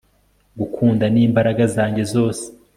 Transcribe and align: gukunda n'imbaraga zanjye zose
gukunda 0.59 1.05
n'imbaraga 1.13 1.63
zanjye 1.75 2.03
zose 2.13 2.43